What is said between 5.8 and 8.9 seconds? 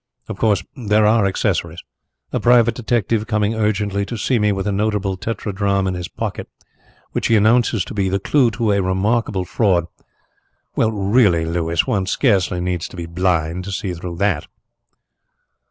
in his pocket, which he announces to be the clue to a